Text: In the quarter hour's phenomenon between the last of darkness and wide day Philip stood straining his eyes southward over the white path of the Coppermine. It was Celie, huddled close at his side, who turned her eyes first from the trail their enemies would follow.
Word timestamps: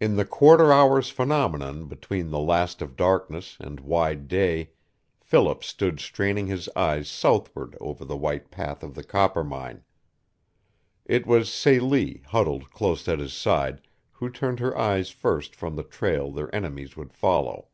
In 0.00 0.16
the 0.16 0.24
quarter 0.24 0.72
hour's 0.72 1.10
phenomenon 1.10 1.84
between 1.84 2.30
the 2.30 2.38
last 2.38 2.80
of 2.80 2.96
darkness 2.96 3.58
and 3.60 3.78
wide 3.78 4.26
day 4.26 4.70
Philip 5.20 5.62
stood 5.62 6.00
straining 6.00 6.46
his 6.46 6.66
eyes 6.74 7.10
southward 7.10 7.76
over 7.78 8.06
the 8.06 8.16
white 8.16 8.50
path 8.50 8.82
of 8.82 8.94
the 8.94 9.04
Coppermine. 9.04 9.84
It 11.04 11.26
was 11.26 11.52
Celie, 11.52 12.22
huddled 12.28 12.70
close 12.70 13.06
at 13.06 13.18
his 13.18 13.34
side, 13.34 13.82
who 14.12 14.30
turned 14.30 14.60
her 14.60 14.74
eyes 14.78 15.10
first 15.10 15.54
from 15.54 15.76
the 15.76 15.82
trail 15.84 16.32
their 16.32 16.48
enemies 16.54 16.96
would 16.96 17.12
follow. 17.12 17.68